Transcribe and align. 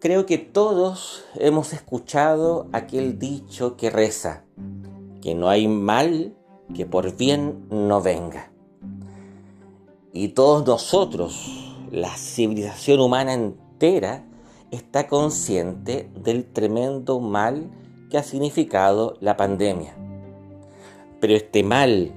Creo 0.00 0.26
que 0.26 0.38
todos 0.38 1.24
hemos 1.34 1.72
escuchado 1.72 2.68
aquel 2.72 3.18
dicho 3.18 3.76
que 3.76 3.90
reza, 3.90 4.44
que 5.20 5.34
no 5.34 5.48
hay 5.48 5.66
mal 5.66 6.36
que 6.72 6.86
por 6.86 7.16
bien 7.16 7.66
no 7.68 8.00
venga. 8.00 8.52
Y 10.12 10.28
todos 10.28 10.64
nosotros, 10.64 11.74
la 11.90 12.14
civilización 12.14 13.00
humana 13.00 13.32
entera, 13.32 14.24
está 14.70 15.08
consciente 15.08 16.08
del 16.14 16.44
tremendo 16.44 17.18
mal 17.18 17.68
que 18.08 18.18
ha 18.18 18.22
significado 18.22 19.16
la 19.20 19.36
pandemia. 19.36 19.96
Pero 21.20 21.34
este 21.34 21.64
mal, 21.64 22.12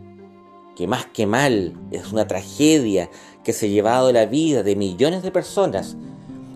que 0.75 0.85
más 0.85 1.07
que 1.07 1.25
mal 1.25 1.73
es 1.89 2.13
una 2.13 2.27
tragedia 2.27 3.09
que 3.43 3.53
se 3.53 3.65
ha 3.65 3.69
llevado 3.69 4.11
la 4.11 4.27
vida 4.27 4.61
de 4.61 4.75
millones 4.75 5.23
de 5.23 5.31
personas 5.31 5.97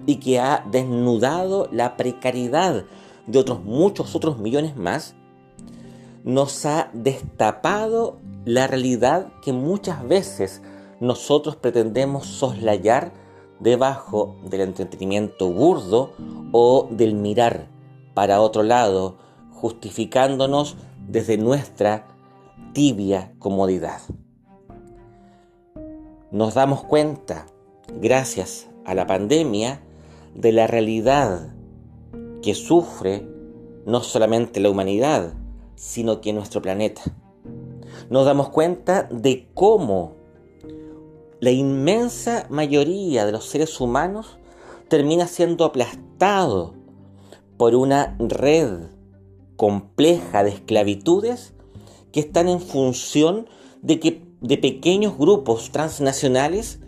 y 0.05 0.17
que 0.17 0.39
ha 0.39 0.65
desnudado 0.71 1.67
la 1.71 1.97
precariedad 1.97 2.85
de 3.27 3.39
otros 3.39 3.63
muchos 3.63 4.15
otros 4.15 4.37
millones 4.37 4.75
más, 4.75 5.15
nos 6.23 6.65
ha 6.65 6.89
destapado 6.93 8.17
la 8.45 8.67
realidad 8.67 9.27
que 9.43 9.53
muchas 9.53 10.07
veces 10.07 10.61
nosotros 10.99 11.55
pretendemos 11.55 12.25
soslayar 12.25 13.11
debajo 13.59 14.35
del 14.43 14.61
entretenimiento 14.61 15.51
burdo 15.51 16.11
o 16.51 16.87
del 16.91 17.15
mirar 17.15 17.67
para 18.13 18.41
otro 18.41 18.63
lado, 18.63 19.17
justificándonos 19.51 20.77
desde 21.07 21.37
nuestra 21.37 22.07
tibia 22.73 23.33
comodidad. 23.39 24.01
Nos 26.31 26.53
damos 26.53 26.83
cuenta, 26.83 27.45
gracias 28.01 28.67
a 28.85 28.93
la 28.93 29.07
pandemia, 29.07 29.81
de 30.35 30.51
la 30.51 30.67
realidad 30.67 31.55
que 32.41 32.53
sufre 32.53 33.27
no 33.85 34.01
solamente 34.01 34.59
la 34.59 34.69
humanidad, 34.69 35.33
sino 35.75 36.21
que 36.21 36.33
nuestro 36.33 36.61
planeta. 36.61 37.01
Nos 38.09 38.25
damos 38.25 38.49
cuenta 38.49 39.07
de 39.11 39.47
cómo 39.53 40.13
la 41.39 41.51
inmensa 41.51 42.47
mayoría 42.49 43.25
de 43.25 43.31
los 43.31 43.45
seres 43.45 43.79
humanos 43.79 44.37
termina 44.87 45.27
siendo 45.27 45.65
aplastado 45.65 46.73
por 47.57 47.75
una 47.75 48.15
red 48.19 48.87
compleja 49.55 50.43
de 50.43 50.49
esclavitudes 50.49 51.53
que 52.11 52.19
están 52.19 52.49
en 52.49 52.59
función 52.59 53.47
de, 53.81 53.99
que, 53.99 54.21
de 54.41 54.57
pequeños 54.57 55.17
grupos 55.17 55.71
transnacionales 55.71 56.79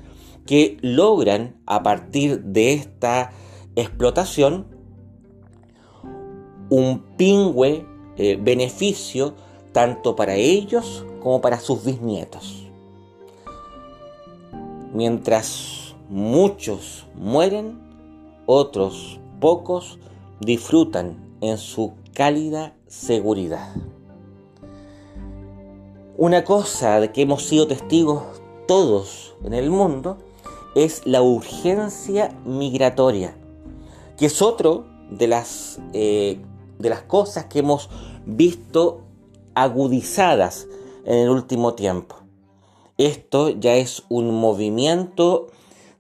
que 0.47 0.77
logran 0.81 1.61
a 1.67 1.83
partir 1.83 2.41
de 2.41 2.73
esta 2.73 3.31
explotación 3.75 4.65
un 6.69 7.03
pingüe 7.17 7.85
eh, 8.17 8.39
beneficio 8.41 9.35
tanto 9.71 10.15
para 10.15 10.33
ellos 10.33 11.05
como 11.21 11.39
para 11.39 11.59
sus 11.59 11.85
bisnietos. 11.85 12.67
Mientras 14.93 15.95
muchos 16.09 17.05
mueren, 17.13 17.79
otros 18.47 19.19
pocos 19.39 19.99
disfrutan 20.39 21.17
en 21.41 21.57
su 21.57 21.93
cálida 22.13 22.73
seguridad. 22.87 23.75
Una 26.17 26.43
cosa 26.43 26.99
de 26.99 27.11
que 27.11 27.21
hemos 27.21 27.43
sido 27.43 27.67
testigos 27.67 28.23
todos 28.67 29.35
en 29.43 29.53
el 29.53 29.69
mundo 29.69 30.17
es 30.77 31.01
la 31.05 31.23
urgencia 31.23 32.29
migratoria, 32.45 33.35
que 34.15 34.27
es 34.27 34.43
otro 34.43 34.85
de 35.09 35.25
las, 35.25 35.79
eh, 35.93 36.39
de 36.77 36.89
las 36.89 37.01
cosas 37.01 37.45
que 37.45 37.59
hemos 37.59 37.89
visto 38.27 39.01
agudizadas 39.55 40.67
en 41.03 41.15
el 41.15 41.29
último 41.29 41.73
tiempo. 41.73 42.17
Esto 42.99 43.49
ya 43.49 43.75
es 43.75 44.03
un 44.07 44.39
movimiento 44.39 45.47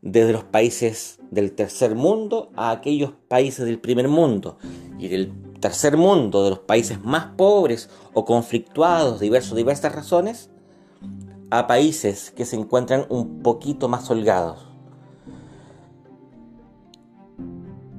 desde 0.03 0.31
los 0.31 0.43
países 0.43 1.19
del 1.31 1.53
tercer 1.53 1.95
mundo 1.95 2.51
a 2.55 2.69
aquellos 2.69 3.13
países 3.27 3.65
del 3.65 3.79
primer 3.79 4.07
mundo. 4.07 4.59
Y 4.99 5.07
del 5.07 5.33
tercer 5.59 5.97
mundo, 5.97 6.43
de 6.43 6.51
los 6.51 6.59
países 6.59 7.03
más 7.03 7.33
pobres 7.35 7.89
o 8.13 8.25
conflictuados, 8.25 9.19
diversos, 9.19 9.57
diversas 9.57 9.95
razones, 9.95 10.51
a 11.49 11.65
países 11.65 12.29
que 12.29 12.45
se 12.45 12.57
encuentran 12.57 13.07
un 13.09 13.41
poquito 13.41 13.87
más 13.87 14.09
holgados. 14.11 14.66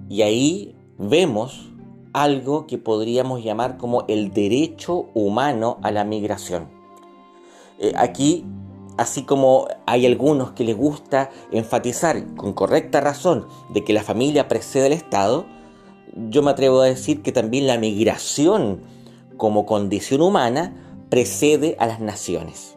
Y 0.08 0.22
ahí 0.22 0.76
vemos 0.98 1.70
algo 2.12 2.66
que 2.66 2.78
podríamos 2.78 3.44
llamar 3.44 3.76
como 3.76 4.04
el 4.08 4.32
derecho 4.32 5.10
humano 5.14 5.78
a 5.82 5.90
la 5.90 6.04
migración. 6.04 6.68
Eh, 7.78 7.92
aquí 7.96 8.44
así 8.98 9.22
como 9.22 9.68
hay 9.86 10.04
algunos 10.04 10.50
que 10.50 10.64
les 10.64 10.76
gusta 10.76 11.30
enfatizar 11.52 12.34
con 12.34 12.52
correcta 12.52 13.00
razón 13.00 13.46
de 13.72 13.84
que 13.84 13.94
la 13.94 14.02
familia 14.02 14.48
precede 14.48 14.86
al 14.86 14.92
Estado, 14.92 15.46
yo 16.28 16.42
me 16.42 16.50
atrevo 16.50 16.80
a 16.80 16.86
decir 16.86 17.22
que 17.22 17.32
también 17.32 17.66
la 17.66 17.78
migración 17.78 18.82
como 19.36 19.66
condición 19.66 20.20
humana 20.20 21.04
precede 21.08 21.76
a 21.78 21.86
las 21.86 22.00
naciones. 22.00 22.74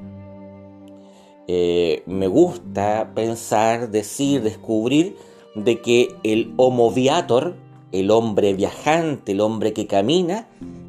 Eh, 1.48 2.04
me 2.06 2.28
gusta 2.28 3.12
pensar, 3.16 3.90
decir, 3.90 4.44
descubrir 4.44 5.18
de 5.56 5.82
que 5.82 6.16
el 6.24 6.54
homo 6.58 6.92
viator, 6.92 7.56
el 7.92 8.12
hombre 8.12 8.54
viajante, 8.54 9.34
el 9.34 9.42
hombre 9.42 9.74
que 9.74 9.88
camina, 9.88 10.48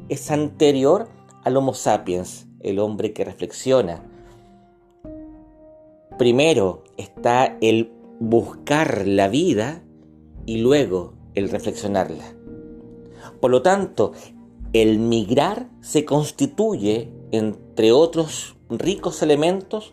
es 0.09 0.31
anterior 0.31 1.09
al 1.43 1.57
homo 1.57 1.73
sapiens, 1.73 2.47
el 2.61 2.79
hombre 2.79 3.13
que 3.13 3.25
reflexiona, 3.25 4.03
Primero 6.17 6.83
está 6.95 7.57
el 7.59 7.91
buscar 8.19 9.07
la 9.07 9.27
vida 9.27 9.81
y 10.45 10.57
luego 10.57 11.13
el 11.33 11.49
reflexionarla. 11.49 12.23
Por 13.41 13.49
lo 13.49 13.63
tanto, 13.63 14.11
el 14.73 14.99
migrar 14.99 15.69
se 15.81 16.05
constituye, 16.05 17.09
entre 17.31 17.91
otros 17.91 18.55
ricos 18.69 19.23
elementos, 19.23 19.91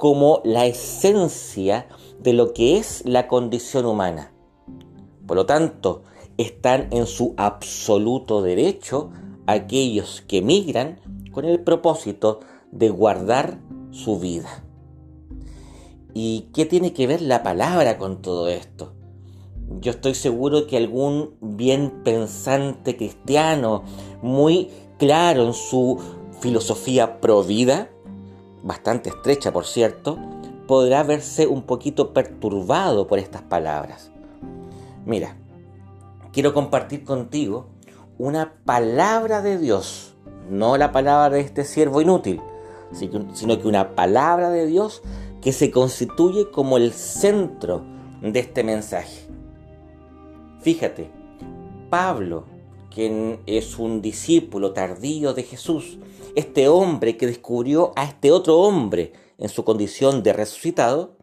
como 0.00 0.40
la 0.44 0.64
esencia 0.64 1.86
de 2.20 2.32
lo 2.32 2.54
que 2.54 2.78
es 2.78 3.02
la 3.04 3.28
condición 3.28 3.84
humana. 3.84 4.32
Por 5.26 5.36
lo 5.36 5.44
tanto, 5.44 6.04
están 6.38 6.88
en 6.90 7.06
su 7.06 7.34
absoluto 7.36 8.40
derecho 8.40 9.10
aquellos 9.46 10.22
que 10.26 10.40
migran 10.40 11.00
con 11.32 11.44
el 11.44 11.60
propósito 11.60 12.40
de 12.72 12.88
guardar 12.88 13.60
su 13.90 14.18
vida. 14.18 14.64
¿Y 16.14 16.48
qué 16.54 16.64
tiene 16.64 16.94
que 16.94 17.06
ver 17.06 17.20
la 17.20 17.42
palabra 17.42 17.98
con 17.98 18.22
todo 18.22 18.48
esto? 18.48 18.94
Yo 19.82 19.90
estoy 19.90 20.14
seguro 20.14 20.66
que 20.66 20.78
algún 20.78 21.34
bien 21.42 22.02
pensante 22.04 22.96
cristiano, 22.96 23.84
muy 24.22 24.70
claro 24.98 25.44
en 25.44 25.52
su 25.52 25.98
filosofía 26.40 27.20
pro 27.20 27.44
vida, 27.44 27.90
bastante 28.62 29.10
estrecha 29.10 29.52
por 29.52 29.66
cierto, 29.66 30.18
podrá 30.66 31.02
verse 31.02 31.46
un 31.46 31.62
poquito 31.62 32.12
perturbado 32.12 33.06
por 33.06 33.18
estas 33.18 33.42
palabras. 33.42 34.10
Mira, 35.04 35.36
quiero 36.32 36.54
compartir 36.54 37.04
contigo 37.04 37.66
una 38.18 38.54
palabra 38.64 39.42
de 39.42 39.58
Dios, 39.58 40.14
no 40.48 40.76
la 40.76 40.92
palabra 40.92 41.36
de 41.36 41.40
este 41.40 41.64
siervo 41.64 42.00
inútil, 42.00 42.40
sino 42.92 43.58
que 43.58 43.66
una 43.66 43.94
palabra 43.94 44.50
de 44.50 44.66
Dios 44.66 45.02
que 45.40 45.52
se 45.52 45.70
constituye 45.70 46.50
como 46.50 46.76
el 46.76 46.92
centro 46.92 47.82
de 48.20 48.38
este 48.40 48.62
mensaje. 48.62 49.26
Fíjate, 50.60 51.10
Pablo, 51.88 52.44
quien 52.90 53.40
es 53.46 53.78
un 53.78 54.02
discípulo 54.02 54.72
tardío 54.72 55.32
de 55.32 55.44
Jesús, 55.44 55.98
este 56.34 56.68
hombre 56.68 57.16
que 57.16 57.26
descubrió 57.26 57.92
a 57.96 58.04
este 58.04 58.30
otro 58.30 58.58
hombre 58.58 59.12
en 59.38 59.48
su 59.48 59.64
condición 59.64 60.22
de 60.22 60.32
resucitado, 60.32 61.16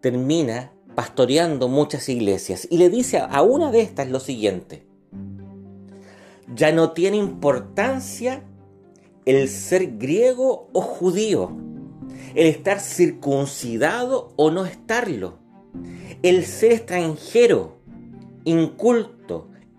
termina 0.00 0.72
pastoreando 0.94 1.68
muchas 1.68 2.08
iglesias 2.08 2.66
y 2.70 2.76
le 2.76 2.90
dice 2.90 3.18
a 3.18 3.42
una 3.42 3.70
de 3.70 3.80
estas 3.80 4.10
lo 4.10 4.20
siguiente, 4.20 4.84
ya 6.54 6.72
no 6.72 6.90
tiene 6.92 7.16
importancia 7.16 8.44
el 9.24 9.48
ser 9.48 9.96
griego 9.96 10.68
o 10.72 10.80
judío, 10.80 11.56
el 12.34 12.46
estar 12.48 12.80
circuncidado 12.80 14.32
o 14.36 14.50
no 14.50 14.66
estarlo, 14.66 15.38
el 16.22 16.44
ser 16.44 16.72
extranjero, 16.72 17.78
inculto, 18.44 19.21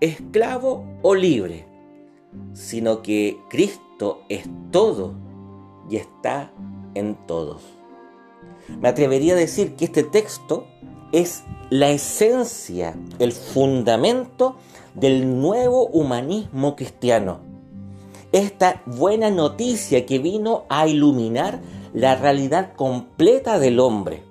esclavo 0.03 0.85
o 1.01 1.15
libre, 1.15 1.65
sino 2.53 3.01
que 3.01 3.37
Cristo 3.49 4.23
es 4.27 4.43
todo 4.69 5.13
y 5.89 5.95
está 5.95 6.51
en 6.93 7.15
todos. 7.25 7.61
Me 8.81 8.89
atrevería 8.89 9.33
a 9.33 9.37
decir 9.37 9.75
que 9.75 9.85
este 9.85 10.03
texto 10.03 10.67
es 11.13 11.43
la 11.69 11.89
esencia, 11.89 12.97
el 13.19 13.31
fundamento 13.31 14.57
del 14.93 15.39
nuevo 15.39 15.87
humanismo 15.87 16.75
cristiano. 16.75 17.39
Esta 18.33 18.81
buena 18.85 19.29
noticia 19.29 20.05
que 20.05 20.19
vino 20.19 20.65
a 20.67 20.87
iluminar 20.87 21.61
la 21.93 22.15
realidad 22.15 22.73
completa 22.75 23.57
del 23.57 23.79
hombre. 23.79 24.23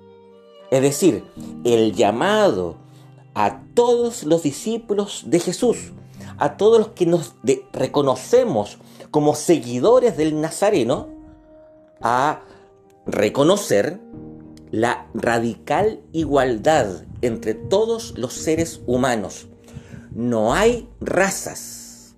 Es 0.70 0.82
decir, 0.82 1.24
el 1.64 1.94
llamado 1.94 2.81
a 3.34 3.62
todos 3.74 4.24
los 4.24 4.42
discípulos 4.42 5.24
de 5.26 5.40
Jesús, 5.40 5.92
a 6.38 6.56
todos 6.56 6.78
los 6.78 6.88
que 6.88 7.06
nos 7.06 7.34
reconocemos 7.72 8.78
como 9.10 9.34
seguidores 9.34 10.16
del 10.16 10.40
Nazareno, 10.40 11.08
a 12.00 12.42
reconocer 13.06 14.00
la 14.70 15.06
radical 15.14 16.00
igualdad 16.12 17.04
entre 17.20 17.54
todos 17.54 18.18
los 18.18 18.32
seres 18.32 18.80
humanos. 18.86 19.48
No 20.10 20.54
hay 20.54 20.88
razas. 21.00 22.16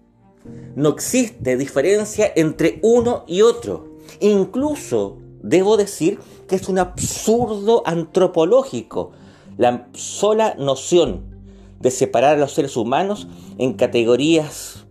No 0.75 0.91
existe 0.91 1.57
diferencia 1.57 2.33
entre 2.35 2.79
uno 2.83 3.25
y 3.27 3.43
otro. 3.43 3.99
Incluso 4.21 5.19
debo 5.43 5.77
decir 5.77 6.19
que 6.49 6.57
es 6.57 6.69
un 6.69 6.79
absurdo 6.79 7.83
antropológico 7.87 9.13
la 9.57 9.89
sola 9.93 10.55
noción 10.59 11.35
de 11.81 11.91
separar 11.91 12.37
a 12.37 12.41
los 12.41 12.53
seres 12.53 12.77
humanos 12.77 13.29
en 13.59 13.75
categorías 13.75 14.87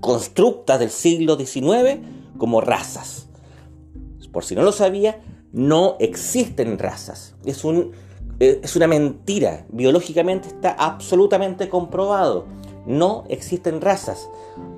constructas 0.00 0.80
del 0.80 0.90
siglo 0.90 1.36
XIX 1.36 2.00
como 2.38 2.60
razas. 2.60 3.28
Por 4.32 4.44
si 4.44 4.56
no 4.56 4.62
lo 4.62 4.72
sabía, 4.72 5.22
no 5.52 5.96
existen 6.00 6.78
razas. 6.78 7.36
Es, 7.44 7.64
un, 7.64 7.92
eh, 8.40 8.60
es 8.64 8.74
una 8.74 8.88
mentira. 8.88 9.64
Biológicamente 9.70 10.48
está 10.48 10.72
absolutamente 10.72 11.68
comprobado. 11.68 12.46
No 12.84 13.24
existen 13.28 13.80
razas. 13.80 14.28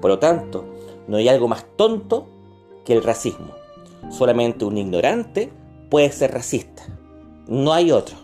Por 0.03 0.11
lo 0.11 0.19
tanto, 0.19 0.67
no 1.09 1.17
hay 1.17 1.29
algo 1.29 1.49
más 1.49 1.65
tonto 1.77 2.29
que 2.85 2.93
el 2.93 3.03
racismo. 3.03 3.55
Solamente 4.11 4.67
un 4.67 4.77
ignorante 4.77 5.51
puede 5.89 6.13
ser 6.13 6.33
racista. 6.33 6.83
No 7.49 7.73
hay 7.73 7.91
otro. 7.91 8.17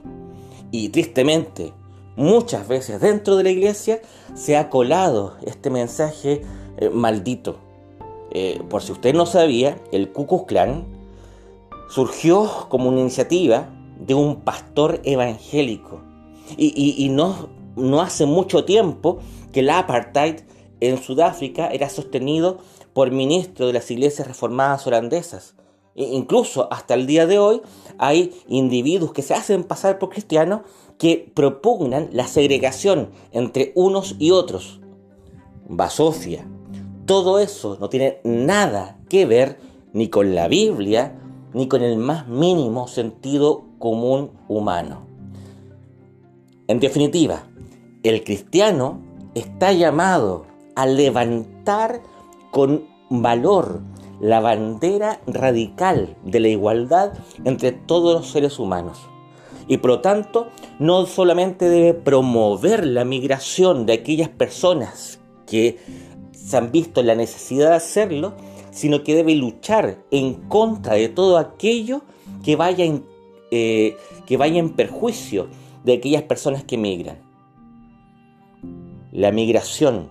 Y 0.73 0.89
tristemente, 0.89 1.73
muchas 2.17 2.67
veces 2.67 3.01
dentro 3.01 3.37
de 3.37 3.45
la 3.45 3.51
iglesia 3.51 4.01
se 4.35 4.57
ha 4.57 4.71
colado 4.71 5.37
este 5.45 5.71
mensaje 5.71 6.43
eh, 6.79 6.89
maldito. 6.89 7.59
Eh, 8.33 8.61
por 8.71 8.83
si 8.83 8.93
usted 8.93 9.15
no 9.15 9.27
sabía, 9.27 9.79
el 9.93 10.11
Ku 10.11 10.27
Klux 10.27 10.47
Klan 10.47 10.87
surgió 11.91 12.67
como 12.71 12.89
una 12.89 13.01
iniciativa 13.01 13.69
de 14.01 14.15
un 14.15 14.41
pastor 14.41 15.01
evangélico. 15.05 16.01
Y, 16.57 17.09
no, 17.11 17.51
no 17.77 18.01
hace 18.01 18.27
mucho 18.27 18.65
tiempo 18.65 19.21
que 19.53 19.61
el 19.61 19.71
apartheid 19.71 20.41
en 20.81 21.01
Sudáfrica 21.01 21.69
era 21.69 21.89
sostenido 21.89 22.59
por 22.93 23.11
ministros 23.11 23.69
de 23.69 23.75
las 23.75 23.91
iglesias 23.91 24.27
reformadas 24.27 24.87
holandesas. 24.87 25.55
E 25.95 26.05
incluso 26.05 26.73
hasta 26.73 26.95
el 26.95 27.07
día 27.07 27.27
de 27.27 27.39
hoy 27.39 27.61
hay 27.99 28.33
individuos 28.49 29.13
que 29.13 29.23
se 29.23 29.35
hacen 29.35 29.65
pasar 29.65 29.99
por 29.99 30.11
cristianos 30.11 30.63
que 30.99 31.31
propugnan 31.35 32.09
la 32.13 32.27
segregación 32.27 33.11
entre 33.33 33.73
unos 33.75 34.17
y 34.19 34.31
otros. 34.31 34.81
Basofia. 35.69 36.47
Todo 37.07 37.39
eso 37.39 37.77
no 37.81 37.89
tiene 37.89 38.21
nada 38.25 38.99
que 39.09 39.27
ver 39.27 39.59
ni 39.93 40.09
con 40.09 40.35
la 40.35 40.49
Biblia 40.49 41.19
ni 41.53 41.69
con 41.69 41.83
el 41.83 41.99
más 41.99 42.29
mínimo 42.29 42.89
sentido 42.89 43.65
común 43.79 44.31
humano. 44.49 45.07
En 46.69 46.81
definitiva, 46.81 47.47
el 48.03 48.25
cristiano 48.25 49.01
está 49.35 49.73
llamado 49.73 50.47
a 50.75 50.87
levantar 50.87 52.03
con 52.51 52.89
valor 53.11 53.83
la 54.23 54.39
bandera 54.39 55.21
radical 55.27 56.17
de 56.25 56.39
la 56.39 56.49
igualdad 56.49 57.13
entre 57.45 57.73
todos 57.73 58.15
los 58.15 58.31
seres 58.31 58.61
humanos. 58.61 59.01
Y 59.67 59.79
por 59.79 59.91
lo 59.91 60.01
tanto, 60.01 60.47
no 60.79 61.07
solamente 61.07 61.69
debe 61.69 61.93
promover 61.93 62.87
la 62.87 63.05
migración 63.05 63.85
de 63.85 63.95
aquellas 63.95 64.29
personas 64.29 65.21
que 65.45 65.79
se 66.31 66.57
han 66.57 66.71
visto 66.71 67.01
en 67.01 67.09
la 67.09 67.17
necesidad 67.17 67.71
de 67.71 67.77
hacerlo, 67.77 68.35
sino 68.71 69.03
que 69.03 69.17
debe 69.17 69.35
luchar 69.35 69.99
en 70.13 70.35
contra 70.49 70.95
de 70.95 71.09
todo 71.09 71.37
aquello 71.37 72.03
que 72.45 72.55
vaya 72.55 72.85
en, 72.85 73.05
eh, 73.51 73.97
que 74.25 74.37
vaya 74.37 74.61
en 74.61 74.71
perjuicio 74.71 75.49
de 75.83 75.95
aquellas 75.95 76.23
personas 76.23 76.63
que 76.63 76.79
migran. 76.79 77.21
La 79.11 79.33
migración 79.33 80.11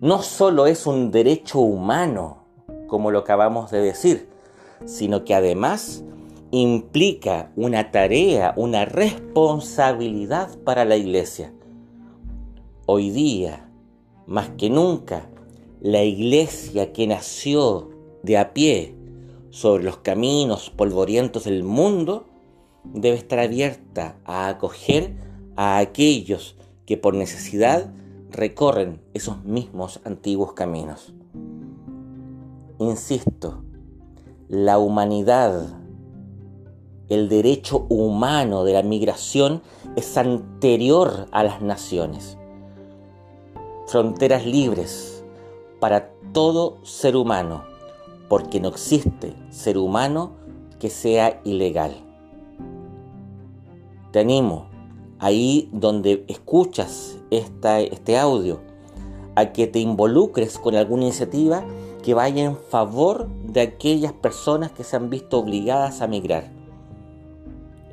no 0.00 0.22
solo 0.22 0.66
es 0.66 0.86
un 0.86 1.10
derecho 1.10 1.58
humano, 1.58 2.45
como 2.86 3.10
lo 3.10 3.20
acabamos 3.20 3.70
de 3.70 3.80
decir, 3.80 4.28
sino 4.84 5.24
que 5.24 5.34
además 5.34 6.04
implica 6.50 7.50
una 7.56 7.90
tarea, 7.90 8.54
una 8.56 8.84
responsabilidad 8.84 10.56
para 10.64 10.84
la 10.84 10.96
iglesia. 10.96 11.52
Hoy 12.86 13.10
día, 13.10 13.68
más 14.26 14.50
que 14.50 14.70
nunca, 14.70 15.28
la 15.80 16.02
iglesia 16.02 16.92
que 16.92 17.06
nació 17.06 17.90
de 18.22 18.38
a 18.38 18.52
pie 18.54 18.94
sobre 19.50 19.84
los 19.84 19.98
caminos 19.98 20.70
polvorientos 20.70 21.44
del 21.44 21.62
mundo 21.62 22.26
debe 22.84 23.16
estar 23.16 23.38
abierta 23.38 24.16
a 24.24 24.48
acoger 24.48 25.14
a 25.56 25.78
aquellos 25.78 26.56
que 26.84 26.96
por 26.96 27.14
necesidad 27.14 27.92
recorren 28.30 29.00
esos 29.14 29.44
mismos 29.44 30.00
antiguos 30.04 30.52
caminos. 30.52 31.12
Insisto, 32.78 33.62
la 34.48 34.76
humanidad, 34.76 35.78
el 37.08 37.30
derecho 37.30 37.86
humano 37.88 38.64
de 38.64 38.74
la 38.74 38.82
migración 38.82 39.62
es 39.96 40.18
anterior 40.18 41.26
a 41.30 41.42
las 41.42 41.62
naciones. 41.62 42.36
Fronteras 43.86 44.44
libres 44.44 45.24
para 45.80 46.10
todo 46.34 46.76
ser 46.82 47.16
humano, 47.16 47.64
porque 48.28 48.60
no 48.60 48.68
existe 48.68 49.32
ser 49.48 49.78
humano 49.78 50.32
que 50.78 50.90
sea 50.90 51.40
ilegal. 51.44 51.94
Te 54.12 54.20
animo, 54.20 54.66
ahí 55.18 55.70
donde 55.72 56.26
escuchas 56.28 57.16
este 57.30 58.18
audio, 58.18 58.60
a 59.34 59.52
que 59.52 59.66
te 59.66 59.78
involucres 59.78 60.58
con 60.58 60.74
alguna 60.74 61.04
iniciativa 61.04 61.64
que 62.06 62.14
vaya 62.14 62.44
en 62.44 62.56
favor 62.56 63.26
de 63.28 63.60
aquellas 63.62 64.12
personas 64.12 64.70
que 64.70 64.84
se 64.84 64.94
han 64.94 65.10
visto 65.10 65.40
obligadas 65.40 66.02
a 66.02 66.06
migrar. 66.06 66.52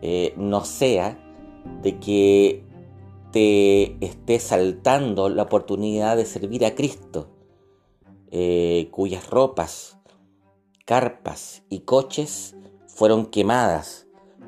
Eh, 0.04 0.36
no 0.38 0.66
sea 0.66 1.18
de 1.82 1.98
que 1.98 2.64
te 3.32 4.06
esté 4.06 4.40
saltando 4.40 5.30
la 5.30 5.42
oportunidad 5.42 6.16
de 6.16 6.28
servir 6.28 6.64
a 6.64 6.76
Cristo, 6.76 7.28
eh, 8.30 8.88
cuyas 8.92 9.28
ropas, 9.32 9.98
carpas 10.86 11.64
y 11.70 11.80
coches 11.80 12.56
fueron 12.86 13.26
quemadas 13.26 14.06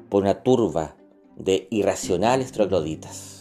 por 0.09 0.21
una 0.21 0.43
turba 0.43 0.95
de 1.37 1.67
irracionales 1.71 2.51
trogloditas. 2.51 3.34